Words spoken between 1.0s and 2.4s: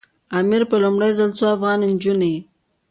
ځل څو افغاني نجونې.